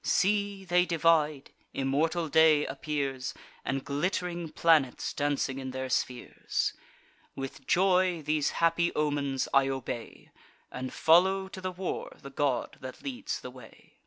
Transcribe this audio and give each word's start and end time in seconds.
See, 0.03 0.65
they 0.65 0.87
divide; 0.87 1.51
immortal 1.75 2.27
day 2.27 2.65
appears, 2.65 3.35
And 3.63 3.85
glitt'ring 3.85 4.49
planets 4.49 5.13
dancing 5.13 5.59
in 5.59 5.69
their 5.69 5.89
spheres! 5.91 6.73
With 7.35 7.67
joy, 7.67 8.23
these 8.23 8.49
happy 8.49 8.91
omens 8.95 9.47
I 9.53 9.69
obey, 9.69 10.31
And 10.71 10.91
follow 10.91 11.47
to 11.49 11.61
the 11.61 11.69
war 11.71 12.17
the 12.19 12.31
god 12.31 12.77
that 12.81 13.03
leads 13.03 13.41
the 13.41 13.51
way." 13.51 13.99